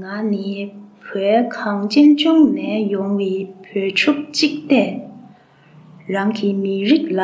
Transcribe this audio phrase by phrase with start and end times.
[0.00, 0.72] ང ནི
[1.04, 3.32] བོད གང ཅན ཅུང ནས ཡོང བའི
[3.64, 4.84] བོད ཕྱུག གཅིག སྟེ
[6.14, 7.20] རང གི མི རིགས ལ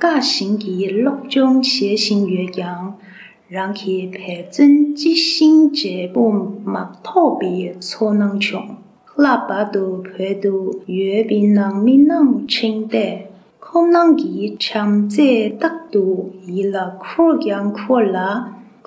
[0.00, 2.86] བཀའ ཞིང གི སློབ སྦྱོང བྱེད བཞིན ཡོད ཀྱང
[3.56, 6.24] རང གི བོད བཙན ཅི ཞིང བྱེད པོ
[6.72, 7.52] མག ཐོག པའི
[7.84, 8.70] ཚོ ནང བྱུང
[9.22, 10.56] ལྷག པར དུ བོད དུ
[10.96, 13.06] ཡོད པའི ནང མི ནང འཕྲིན སྟེ
[13.64, 15.28] ཁོམ ནང གི བྱམས བརྩེ
[15.60, 16.06] རྟག ཏུ
[16.52, 18.18] ཡིད ལ འཁུར ཀྱང འཁུར ལ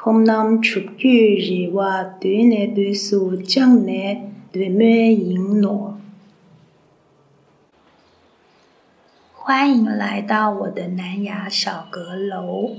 [0.04, 6.00] 可能出于日话对内对数将内对美应诺。
[9.32, 12.78] 欢迎来到我的南雅小阁楼。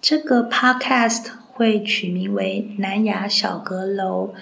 [0.00, 4.32] 这个 podcast 会取名为南雅小阁楼，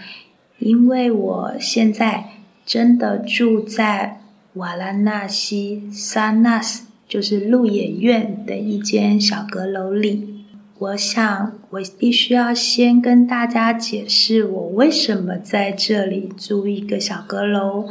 [0.58, 2.32] 因为我现在
[2.66, 4.20] 真的住在。
[4.54, 10.44] 瓦拉纳西萨纳斯就是鹿野苑的一间小阁楼里。
[10.78, 17.86] 我想，我必须要先跟大家解释我为什么在这里租一个小阁楼，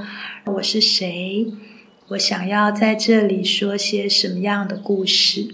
[0.45, 1.45] 我是谁，
[2.07, 5.53] 我想要在这里说些什么样的故事。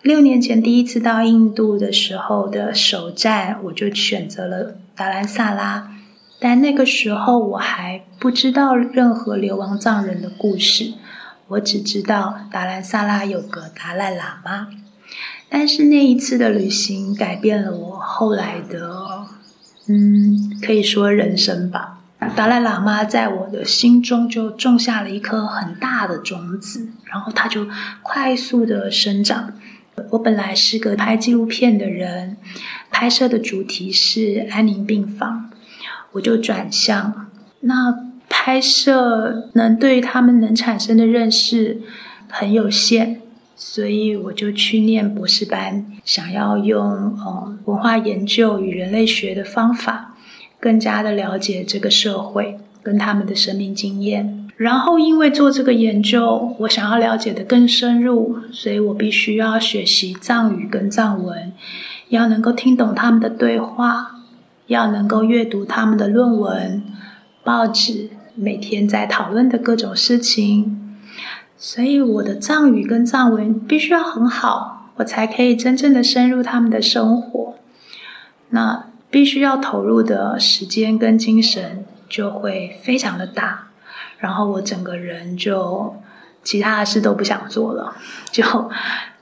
[0.00, 5.92] 六年前第一次到印度的时候的首站，我就选择了达兰萨拉。
[6.40, 10.94] 但那个时候我还不知道任何流亡藏人的故事，
[11.48, 14.68] 我只知道达兰萨拉有个达赖喇嘛。
[15.58, 19.26] 但是那一次的旅行改变了我后来的，
[19.88, 22.00] 嗯，可以说人生吧。
[22.36, 27.66] 达赖喇嘛在我的心中就种下了一颗很大的种子，然后它就
[28.02, 29.54] 快速的生长。
[30.10, 32.36] 我本来是个拍纪录片的人，
[32.90, 35.48] 拍摄的主题是安宁病房。
[36.12, 37.96] 我就转向，那
[38.28, 41.80] 拍摄能对他们能产生的认识
[42.28, 43.22] 很有限，
[43.56, 50.14] 所以我就去念博士班，想要用嗯文化研究与人类学的方法，
[50.60, 54.46] 更加的了解这个社会跟他们的生命经验。
[54.58, 61.52] 然后因为做这个研究，我想要了解的更深入，所以我必须要学习藏语跟藏文，
[62.10, 64.12] 要能够听懂他们的对话。
[64.68, 66.82] 要能够阅读他们的论文、
[67.44, 70.85] 报纸，每天在讨论的各种事情，
[71.58, 77.54] 所以我的藏语跟藏文必须要很好，我才可以真正的深入他们的生活。
[78.50, 83.68] 那必须要投入的时间跟精神就会非常的大，
[84.18, 85.96] 然后我整个人就
[86.44, 87.96] 其他的事都不想做了，
[88.30, 88.70] 就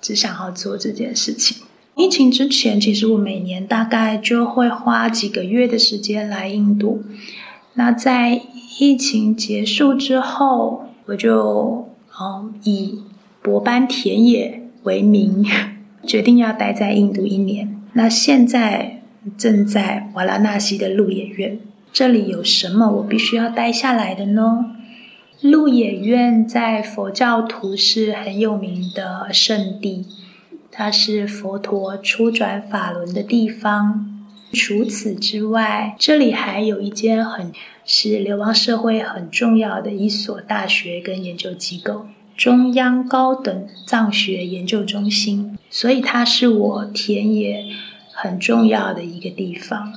[0.01, 1.65] 只想要做这件事情。
[1.95, 7.05] 疫情之前，其实我每年大概就会花几个月的时间来印度。
[7.75, 8.43] 那在
[8.81, 11.89] 疫情结束之后，我就
[12.21, 13.01] 嗯以
[13.43, 15.45] 博班田野为名，
[16.07, 17.81] 决定要待在印度一年。
[17.95, 19.03] 那现在
[19.37, 21.59] 正在瓦拉纳西的鹿野苑，
[21.93, 24.77] 这里有什么我必须要待下来的呢？
[25.41, 30.07] 鹿野苑在佛教徒是很有名的圣地。
[30.71, 34.14] 它是佛陀初转法轮的地方。
[34.54, 37.53] 除此之外，这里还有一间很
[37.84, 42.06] 是流亡社会很重要的一所大学跟研究机构——
[42.38, 45.59] 中央高等藏学研究中心。
[45.69, 47.66] 所以，它是我田野
[48.12, 49.92] 很重要的一个地方。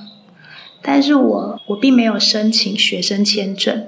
[0.82, 3.86] 但是我我并没有申请学生签证，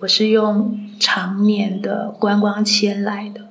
[0.00, 3.42] 我是用常年的观光签来的。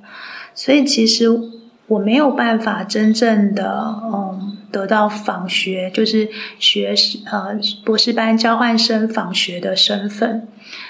[0.56, 1.52] 所以，其实。
[1.88, 6.28] 我没有办法真正的嗯得到访学，就是
[6.60, 10.46] 学士呃博士班交换生访学的身份，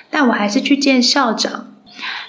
[0.09, 1.67] 但我还是去见校长，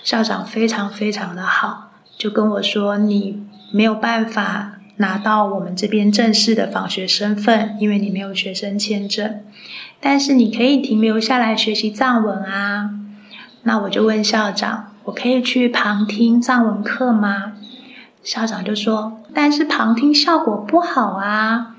[0.05, 9.41] 校长非常非常的好，就跟我说你没有办法拿到我们这边正式的访学身份，因为你没有学生签证，
[9.99, 12.91] 但是你可以停留下来学习藏文啊。
[13.63, 17.55] 那我就问校长，我可以去旁听藏文课吗？
[18.27, 21.77] 校长就说：“但是旁听效果不好啊。”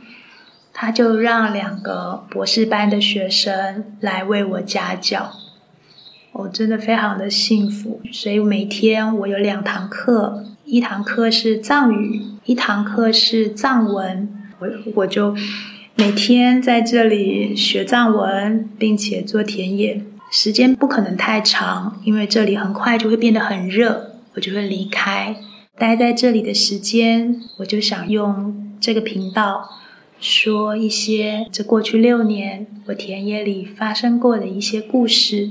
[0.71, 5.33] 他就让两个博士班的学生来为我家教。
[6.31, 14.29] 我真的非常的幸福，所以每天我有两堂课，一堂课是藏语，一堂课是藏文。
[14.59, 15.35] 我我就
[15.95, 20.01] 每天在这里学藏文，并且做田野。
[20.31, 25.35] 时间不可能太长，因为这里很快就会变得很热，我就会离开。
[25.77, 29.69] 待在这里的时间，我就想用这个频道
[30.19, 35.49] 说一些这过去六年我田野里发生过的一些故事。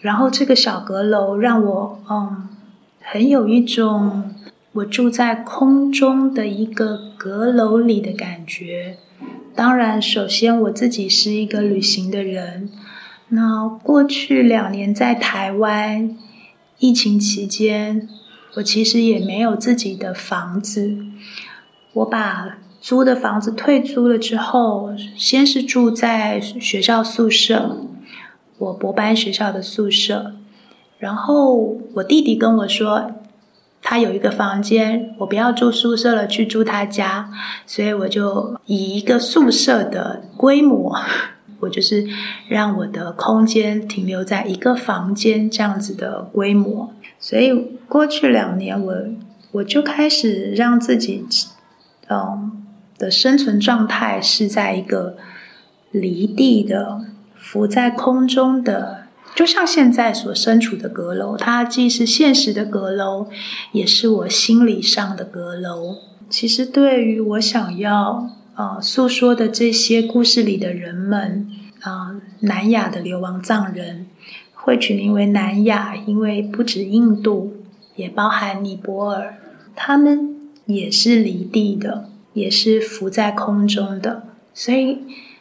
[0.00, 2.48] 然后这个小阁楼让我嗯，
[3.00, 4.34] 很有一种
[4.72, 8.96] 我住在空中的一个阁楼里的感觉。
[9.54, 12.70] 当然，首先我自己是一个旅行的人。
[13.28, 16.16] 那过去两年在台湾
[16.78, 18.08] 疫情期间，
[18.54, 20.96] 我其实也没有自己的房子。
[21.92, 27.76] 我把租的房子退租了之后，先是住在学校宿舍，
[28.58, 30.34] 我博班学校的宿舍。
[30.98, 33.12] 然后我弟弟跟我说。
[33.84, 37.28] 他有一个房间，我不要住宿舍了，去住他家，
[37.66, 40.96] 所以我就以一个宿舍的规模，
[41.58, 42.06] 我就是
[42.46, 46.92] 让我的空间停留在一个房间这样子的规模。
[47.22, 48.94] 所以过去两年，我
[49.52, 51.24] 我就开始让自己，
[52.08, 52.64] 嗯，
[52.98, 55.16] 的生存状态是在一个
[55.92, 57.00] 离地的、
[57.36, 59.04] 浮在空中的。
[59.36, 63.28] 就像现在所身处的阁楼，它既是现实的阁楼，
[63.70, 65.96] 也是我心理上的阁楼。
[66.28, 71.48] 其实，对于我想要呃诉说的这些故事里的人们，
[71.80, 74.06] 啊，南亚的流亡藏人，
[74.62, 77.52] 会取名为南亚，因为不止印度，
[77.96, 79.36] 也包含尼泊尔，
[79.76, 84.22] 他们也是离地的，也是浮在空中的，
[84.54, 84.98] 所以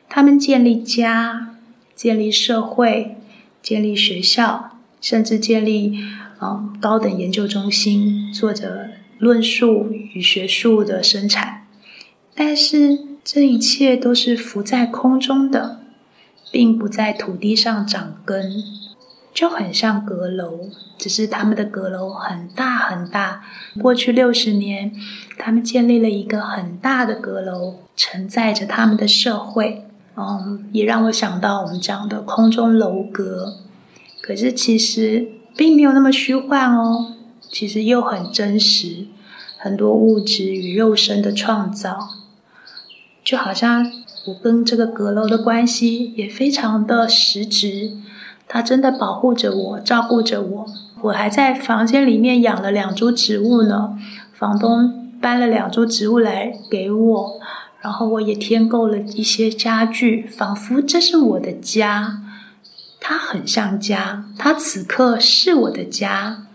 [0.09, 1.55] 他们建立家，
[1.95, 3.15] 建立社会。
[3.63, 5.99] 建立学校，甚至建立
[6.41, 8.89] 嗯高等研究中心，做着
[9.19, 11.67] 论述与学术的生产。
[12.33, 15.79] 但是这一切都是浮在空中的，
[16.51, 18.51] 并不在土地上长根，
[19.33, 23.43] 就很像阁楼，只是他们的阁楼很大很大。
[23.81, 24.93] 过去六十年，
[25.37, 29.85] 他们建立了一个很大的阁楼，承载着他们的社会。
[30.17, 33.55] 嗯，也让我想到我们讲的空中楼阁，
[34.21, 37.13] 可是其实并没有那么虚幻哦，
[37.49, 39.07] 其实又很真实，
[39.57, 42.09] 很多物质与肉身的创造，
[43.23, 43.89] 就好像
[44.27, 47.93] 我跟这个阁楼的关系也非常的实质，
[48.53, 50.65] 它真的保护着我，照顾着我，
[51.03, 53.97] 我还在房间里面养了两株植物呢，
[54.33, 57.39] 房东搬了两株植物来给我。
[57.79, 62.21] 然后我也添购了一些家具，仿佛这是我的家。
[62.99, 66.45] 它很像家，它此刻是我的家。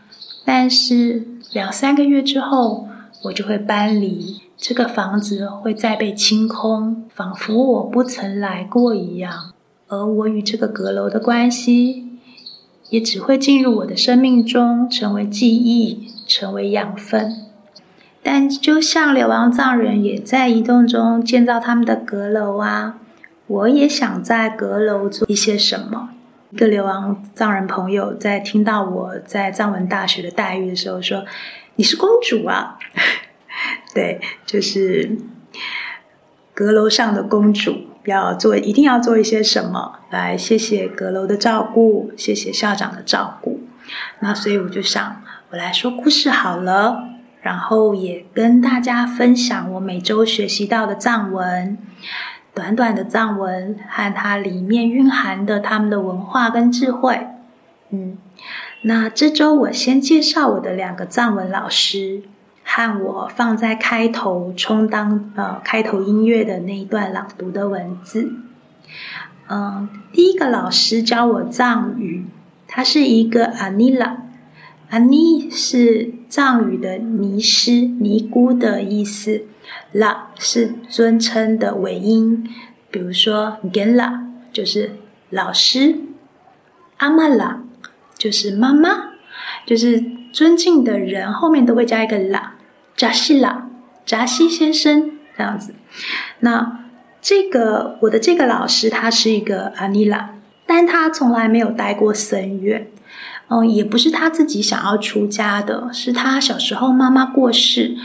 [0.44, 2.88] 但是两三个月之后，
[3.22, 9.54] 我就会搬离这个房子，会再被清空，仿佛我不曾来过一样。
[9.88, 12.08] 而我与这个阁楼的关系，
[12.90, 17.46] 也只会进入我的生命中，成为记忆，成为养分。
[18.22, 22.98] 但就像流亡藏人也在移动中建造他们的阁楼啊，
[23.46, 26.10] 我也想在阁楼做一些什么。
[26.50, 31.24] 一个流亡藏人朋友在听到我在藏文大学的待遇的时候说
[31.76, 32.78] ：“你是公主啊！”
[33.94, 35.16] 对，就是
[36.54, 37.74] 阁楼上的公主，
[38.06, 43.60] 要做一定要做一些什么来谢谢阁楼的照顾，谢谢校长的照顾。
[44.20, 47.10] 那所以我就想，我来说故事好了。
[47.42, 51.78] 然后也跟大家分享我每周学习到的藏文，
[52.52, 57.28] 短短的藏文和它里面蕴含的他们的文化跟智慧。
[57.90, 58.18] 嗯，
[58.82, 62.22] 那这周我先介绍我的两个藏文老师，
[62.68, 68.32] 和我放在开头充当呃开头音乐的那一段朗读的文字。
[69.48, 72.26] 嗯，第一个老师教我藏语，
[72.66, 74.24] 他是一个阿尼拉。
[74.90, 79.42] 阿尼是藏语的尼师、尼姑的意思，
[79.92, 82.48] 拉是尊称的尾音，
[82.90, 84.96] 比如说 Gela 就是
[85.30, 86.00] 老师，
[86.98, 87.62] 阿玛拉
[88.16, 89.10] 就是妈妈，
[89.64, 92.55] 就是尊敬的人后面都会加一个拉，
[92.96, 93.68] 扎西拉，
[94.04, 95.74] 扎西先生这样子。
[96.40, 96.80] 那
[97.20, 100.34] 这个我的这个老师他是一个阿尼拉，
[100.66, 102.88] 但他从来没有待过僧院。
[103.48, 107.96] 嗯，也不是他自己想要出家的，是他小时候妈妈过世，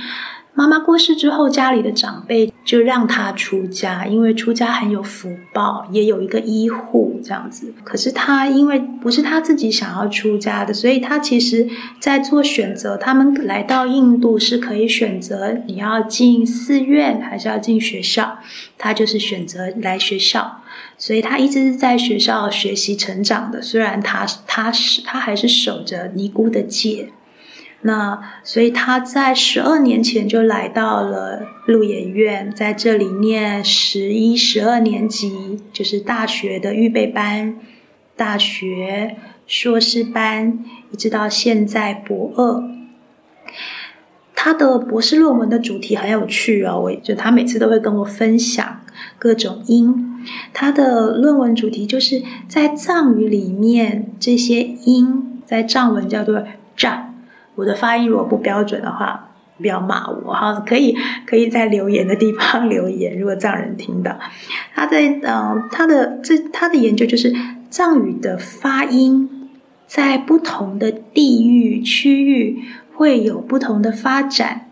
[0.54, 7.74] 妈妈过世之后，家里的长辈就让他出家，因为出家很有福报，也有一个医护这样子。
[7.84, 11.68] 可是他因为不是他自己想要出家的，所以他其实
[12.00, 12.96] 在做选择。
[12.98, 18.38] 他们来到印度是可以选择你要进寺院还是要进学校，
[18.78, 20.60] 他就是选择来学校。
[20.98, 27.10] 所以他一直是在学校学习成长的，虽然他他是他还是守着尼姑的戒，
[27.84, 37.58] 那所以他在十二年前就来到了鹿野院，在这里念十一、十二年级，就是大学的预备班、
[38.16, 42.64] 大学硕士班，一直到现在博二。
[44.36, 48.82] 他的博士论文的主题很有趣哦，我就他每次都会跟我分享。
[49.18, 50.08] 各种音。
[50.54, 56.44] 他的论文主题就是在藏语里面这些音，在藏文叫做
[56.78, 57.11] “藏”。
[57.56, 63.20] 我的发音如果不标准的话，不要骂我哈，可以可以在留言的地方留言。
[63.20, 64.18] 如果藏人听到，
[64.74, 67.32] 他在嗯，他的这他的研究就是
[67.70, 69.50] 藏语的发音
[69.86, 72.64] 在不同的地域区域
[72.96, 74.68] 会有不同的发展，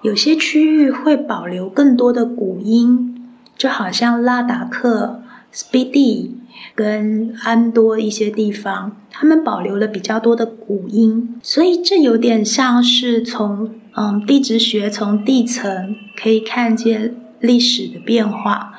[0.00, 5.22] 有些区域会保留更多的古音，就好像拉达克、
[5.54, 6.30] Speedy。
[6.74, 18.74] 跟安多一些地方，他们保留了比较多的古音，所以这有点像是从嗯地质学从地层可以看见历史的变化。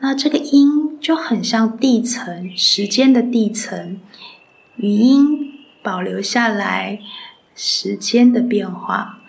[0.00, 4.00] 那这个音就很像地层，时间的地层，
[4.76, 5.52] 语音
[5.82, 6.98] 保留下来
[7.54, 9.20] 时间的变化。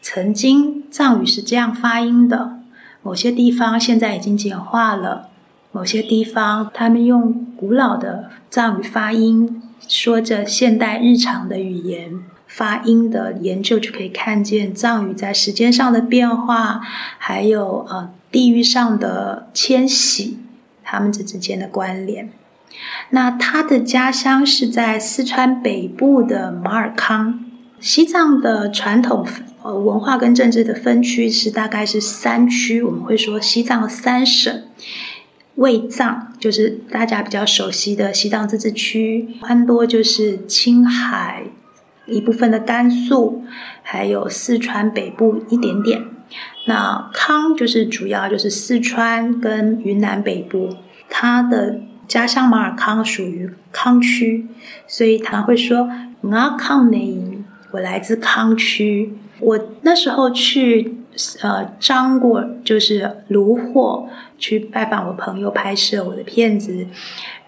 [0.00, 2.58] 曾经藏语是这样发音的，
[3.02, 5.27] 某些地方现在已经简化了。
[5.70, 16.80] 某些地方，他们用古老的藏语发音，说着现代日常的语言发音的研究，就可以看见藏语在时间上的变化，
[17.18, 20.38] 还有呃地域上的迁徙，
[20.82, 22.30] 他们这之间的关联。
[23.10, 27.44] 那他的家乡是在四川北部的马尔康。
[27.80, 29.24] 西藏的传统
[29.62, 34.64] 呃文化跟政治的分区是大概是三区，我们会说西藏三省。
[35.58, 41.42] 卫藏就是大家比较熟悉的西藏自治区，安多就是青海
[42.06, 43.42] 一部分的甘肃，
[43.82, 46.04] 还有四川北部一点点。
[46.68, 50.76] 那康就是主要就是四川跟云南北部，
[51.10, 54.46] 他的家乡马尔康属于康区，
[54.86, 55.90] 所以他会说
[56.30, 57.18] 阿康内，
[57.72, 59.12] 我来自康区。
[59.40, 60.97] 我那时候去。
[61.42, 64.08] 呃，张过就是卢货
[64.38, 66.86] 去拜访我朋友拍摄我的片子，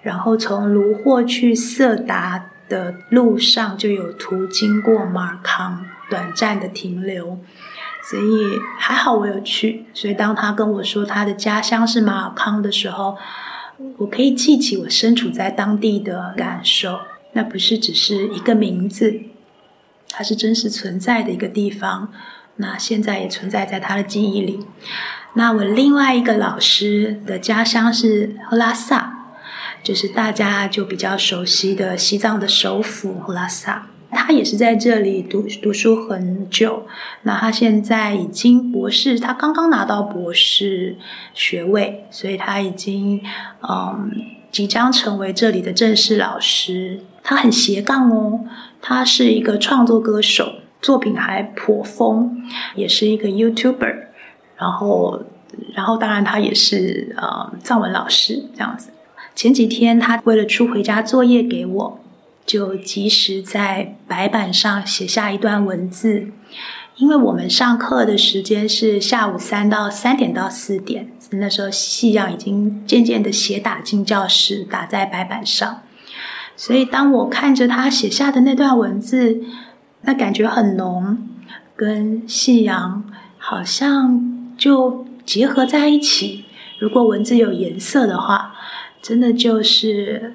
[0.03, 7.39] 然后从卢货去色达的路上就有途经过马尔康，短暂的停留，
[8.03, 9.87] 所以还好我有去。
[9.95, 13.17] 所以当他跟我说他的家乡是马尔康的时候，
[13.99, 16.99] 我可以记起我身处在当地的感受。
[17.33, 19.21] 那不是只是一个名字，
[20.11, 22.13] 它是真实存在的一个地方。
[22.61, 24.61] 那现在也存在在他的记忆里。
[25.35, 29.39] 那我另外一个老师的家乡是赫拉萨，
[29.83, 33.87] 就是大家就比较熟悉的西藏的首府赫拉萨。
[34.13, 36.85] 他也是在这里读读书很久。
[37.23, 40.97] 那他现在已经博士，他刚刚拿到博士
[41.33, 43.23] 学位，所以他已经
[43.63, 44.11] 嗯
[44.51, 47.01] 即将成为这里的正式老师。
[47.23, 48.41] 他很斜杠哦，
[48.83, 50.55] 他是一个创作歌手。
[50.83, 52.43] 作品还颇丰，
[52.75, 53.97] 也是一个 YouTuber，
[54.57, 55.23] 然后，
[55.75, 58.89] 然后当然他也是呃藏文老师这样子。
[59.35, 62.01] 前几天他为了出回家作业给我，
[62.47, 66.29] 就及时在白板上写下一段文字。
[66.97, 75.83] 因为我们上课的时间是下午三到三点到四点，那时候夕阳已经渐渐的斜打进教室，打在白板上。
[76.57, 79.43] 所以当我看着他写下的那段文字。
[80.03, 81.19] 那感觉很浓，
[81.77, 83.05] 跟夕阳
[83.39, 86.45] 好像就结合在一起。
[86.79, 88.55] 如果文字有颜色的话，
[89.03, 90.35] 真的就是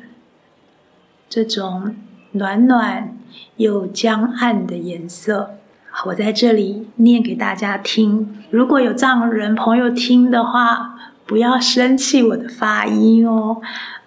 [1.28, 1.96] 这种
[2.34, 3.18] 暖暖
[3.58, 5.58] 又江暗的颜色。
[6.06, 8.38] 我在这里念给大家听。
[8.52, 10.96] 如果有藏人朋友听的话，
[11.26, 13.62] 不要生气我的发音哦。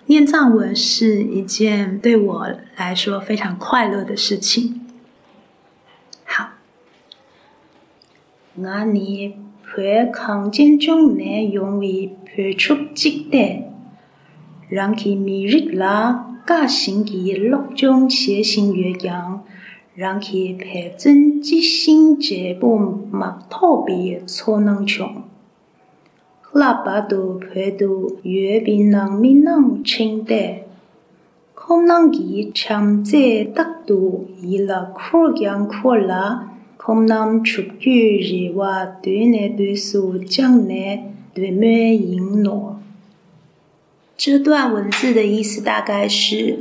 [0.07, 4.88] 念藏文是一件对我来说非常快乐的事情。
[8.65, 9.11] ང ནི
[9.71, 11.97] བོད གང ཅན ཅུང ནས ཡོང བའི
[12.27, 13.47] བོད ཕྱོགས གཅིག སྟེ
[14.77, 15.85] རང གི མི རིགས ལ
[16.49, 19.33] དཀའ ཞིང གི སློབ སྦྱོང བྱེད བཞིན ཡོད ཀྱང
[20.03, 22.71] རང གི བོད བཙན ཅི ཞིང བྱེད པོ
[23.21, 24.01] མག ཐོག པའི
[24.35, 25.17] ཚོ སྣང བྱུང
[26.59, 27.93] ལྷ པ དུ བོད དུ
[28.35, 30.43] ཡོད པའི ནང མི ནང འཕྲིན སྟེ
[31.61, 33.25] ཁོམ ནང གི བྱམས བརྩེ
[33.55, 34.01] རྟག ཏུ
[34.49, 36.15] ཡིད ལ འཁོར ཡང འཁོར ལ
[36.89, 42.81] 空南出句日话，对内对苏将内对美迎诺。
[44.17, 46.61] 这段文字的意思大概是：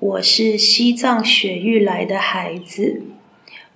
[0.00, 3.02] 我是西藏雪域来的孩子，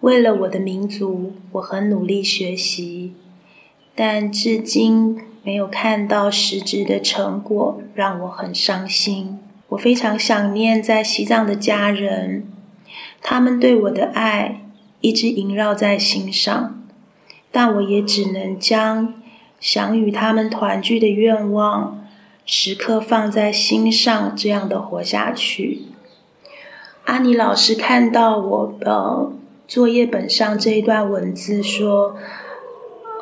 [0.00, 3.12] 为了我的民族，我很努力学习，
[3.94, 9.38] 但至今没有看到实质的成果，让我很伤心。
[9.68, 12.44] 我非常想念在西藏的家人，
[13.22, 14.62] 他们对我的爱。
[15.00, 16.82] 一直萦绕在心上，
[17.52, 19.14] 但我也只能将
[19.60, 22.04] 想与他们团聚的愿望，
[22.44, 25.82] 时刻放在心上，这样的活下去。
[27.04, 29.30] 阿尼老师看到我的
[29.68, 32.16] 作业本上这一段文字，说：“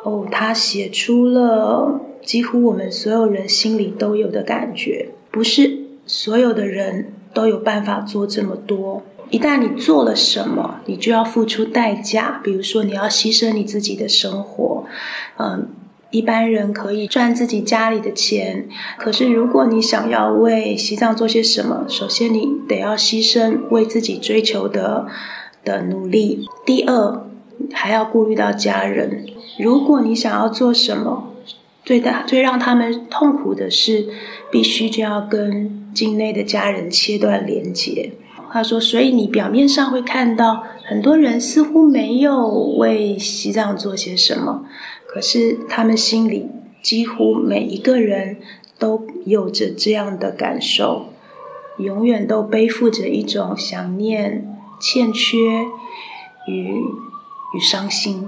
[0.03, 12.39] 哦，他写出了几乎我们所有人心里都有的感觉，不是所有的人都有办法做这么多。”一旦你做了什么，你就要付出代价。
[12.43, 14.85] 比如说，你要牺牲你自己的生活。
[15.37, 15.67] 嗯，
[16.11, 25.07] 一般人可以赚自己家里的钱，可是如果你想要为西藏做些什么，首先你得要牺牲为自己追求的
[25.63, 26.47] 的努力。
[26.65, 27.25] 第二，
[27.73, 29.25] 还要顾虑到家人。
[29.57, 31.31] 如果你想要做什么，
[31.83, 34.07] 最大最让他们痛苦的是，
[34.51, 38.11] 必须就要跟境内的家人切断连接。
[38.55, 42.47] 他说：“所以你表面上会看到很多人似乎没有
[42.77, 44.63] 为西藏做些什么，
[45.05, 46.47] 可是他们心里
[46.81, 48.37] 几乎每一个人
[48.79, 51.07] 都有着这样的感受，
[51.79, 55.35] 永远都背负着一种想念、欠缺
[56.47, 56.77] 与
[57.53, 58.25] 与伤心。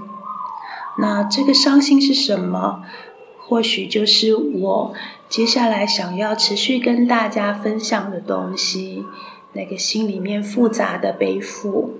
[0.98, 2.82] 那这个伤心是什么？
[3.38, 4.92] 或许就是我
[5.26, 9.06] 接下来想要持续跟大家分享的东西。”
[9.58, 11.94] 那个心里面复杂的背负，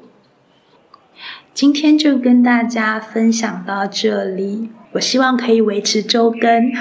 [1.52, 4.68] 今天就跟大家分享到这里。
[4.92, 6.72] 我希望可以维持周更，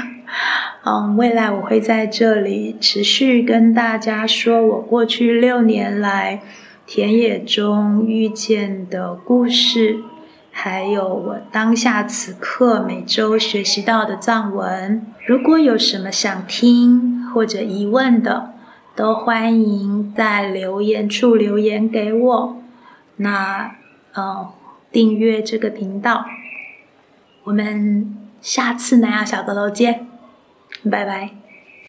[0.85, 6.43] 嗯，未来我会在这里持续跟大家说我过去六年来
[6.85, 9.97] 田野中遇见的故事，
[10.51, 15.01] 还有我当下此刻每周学习到的藏文。
[15.25, 18.53] 如果有什么想听或者疑问的，
[18.97, 22.57] 都欢迎在留言处留言给我。
[23.17, 23.75] 那，
[24.13, 24.51] 呃，
[24.91, 26.25] 订阅这个频道。
[27.43, 30.07] 我们下次南亚小阁楼见，
[30.89, 31.46] 拜拜。